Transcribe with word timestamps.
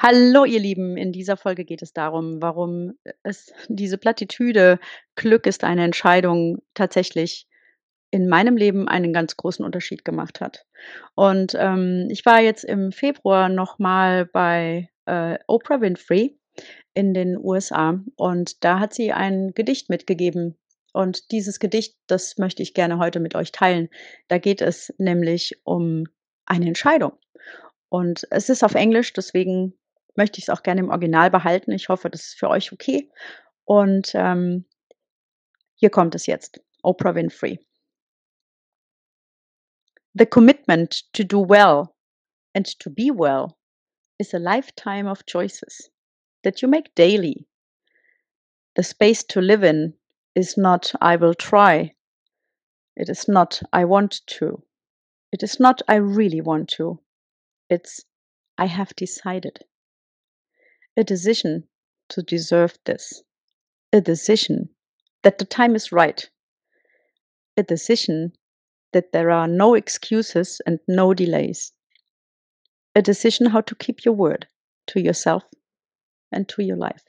Hallo, 0.00 0.44
ihr 0.44 0.60
Lieben. 0.60 0.96
In 0.96 1.12
dieser 1.12 1.36
Folge 1.36 1.64
geht 1.64 1.82
es 1.82 1.92
darum, 1.92 2.40
warum 2.40 2.94
es 3.22 3.52
diese 3.68 3.98
Plattitüde 3.98 4.78
„Glück 5.16 5.46
ist 5.46 5.64
eine 5.64 5.84
Entscheidung“ 5.84 6.62
tatsächlich 6.74 7.46
in 8.10 8.28
meinem 8.28 8.56
Leben 8.56 8.88
einen 8.88 9.12
ganz 9.12 9.36
großen 9.36 9.64
Unterschied 9.64 10.04
gemacht 10.04 10.40
hat. 10.40 10.66
Und, 11.14 11.54
ähm, 11.58 12.08
ich 12.10 12.24
war 12.26 12.40
jetzt 12.40 12.64
im 12.64 12.92
Februar 12.92 13.48
noch 13.48 13.78
mal 13.78 14.26
bei, 14.26 14.88
äh, 15.06 15.38
Oprah 15.46 15.80
Winfrey 15.80 16.38
in 16.94 17.14
den 17.14 17.36
USA 17.36 18.00
und 18.16 18.64
da 18.64 18.80
hat 18.80 18.94
sie 18.94 19.12
ein 19.12 19.52
Gedicht 19.54 19.88
mitgegeben. 19.90 20.58
Und 20.92 21.30
dieses 21.32 21.58
Gedicht, 21.58 21.96
das 22.06 22.38
möchte 22.38 22.62
ich 22.62 22.74
gerne 22.74 22.98
heute 22.98 23.20
mit 23.20 23.34
euch 23.34 23.52
teilen. 23.52 23.88
Da 24.28 24.38
geht 24.38 24.60
es 24.62 24.92
nämlich 24.98 25.60
um 25.64 26.04
eine 26.46 26.66
Entscheidung. 26.66 27.12
Und 27.88 28.26
es 28.30 28.48
ist 28.48 28.64
auf 28.64 28.74
Englisch, 28.74 29.12
deswegen 29.12 29.74
möchte 30.16 30.38
ich's 30.38 30.50
auch 30.50 30.62
gerne 30.62 30.80
im 30.80 30.90
Original 30.90 31.30
behalten. 31.30 31.72
Ich 31.72 31.88
hoffe, 31.88 32.10
das 32.10 32.22
ist 32.22 32.38
für 32.38 32.48
euch 32.48 32.72
okay. 32.72 33.10
Und, 33.64 34.12
ähm, 34.14 34.64
hier 35.74 35.90
kommt 35.90 36.14
es 36.14 36.26
jetzt. 36.26 36.60
Oprah 36.82 37.14
Winfrey. 37.14 37.58
The 40.14 40.26
commitment 40.26 41.10
to 41.14 41.24
do 41.24 41.40
well 41.40 41.94
and 42.54 42.78
to 42.80 42.90
be 42.90 43.10
well 43.10 43.56
is 44.18 44.34
a 44.34 44.38
lifetime 44.38 45.10
of 45.10 45.24
choices 45.26 45.90
that 46.42 46.60
you 46.60 46.68
make 46.68 46.94
daily. 46.94 47.46
The 48.76 48.82
space 48.82 49.26
to 49.28 49.40
live 49.40 49.62
in 49.62 49.98
is 50.34 50.56
not 50.56 50.94
"I 51.00 51.16
will 51.16 51.34
try." 51.34 51.94
It 52.94 53.08
is 53.08 53.26
not 53.26 53.62
"I 53.72 53.84
want 53.84 54.20
to." 54.38 54.62
It 55.32 55.42
is 55.42 55.58
not 55.58 55.82
"I 55.88 55.96
really 55.96 56.42
want 56.42 56.68
to." 56.76 57.00
It's 57.70 58.04
"I 58.58 58.66
have 58.66 58.94
decided." 58.96 59.64
A 60.96 61.04
decision 61.04 61.68
to 62.10 62.22
deserve 62.22 62.78
this. 62.84 63.22
A 63.92 64.00
decision 64.00 64.68
that 65.22 65.38
the 65.38 65.44
time 65.44 65.74
is 65.74 65.90
right. 65.92 66.28
A 67.56 67.62
decision 67.62 68.32
that 68.92 69.12
there 69.12 69.30
are 69.30 69.48
no 69.48 69.74
excuses 69.74 70.60
and 70.66 70.80
no 70.86 71.14
delays. 71.14 71.72
A 72.94 73.00
decision 73.00 73.46
how 73.46 73.62
to 73.62 73.74
keep 73.74 74.04
your 74.04 74.14
word 74.14 74.46
to 74.88 75.00
yourself 75.00 75.44
and 76.30 76.48
to 76.50 76.62
your 76.62 76.76
life. 76.76 77.04